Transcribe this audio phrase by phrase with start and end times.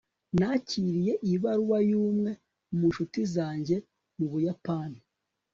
[0.39, 2.31] nakiriye ibaruwa y'umwe
[2.77, 3.75] mu ncuti zanjye
[4.17, 4.99] mu buyapani